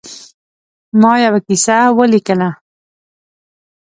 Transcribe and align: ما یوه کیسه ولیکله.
ما 1.01 1.13
یوه 1.25 1.39
کیسه 1.47 1.77
ولیکله. 1.97 2.49